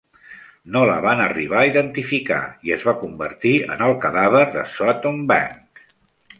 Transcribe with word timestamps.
No 0.75 0.79
la 0.89 0.95
van 1.05 1.21
arribar 1.25 1.59
a 1.59 1.67
identificar 1.71 2.39
i 2.69 2.75
es 2.77 2.87
va 2.89 2.97
convertir 3.03 3.53
en 3.69 3.87
el 3.91 3.95
cadàver 4.07 4.43
de 4.59 4.67
Sutton 4.77 5.25
Bank. 5.35 5.89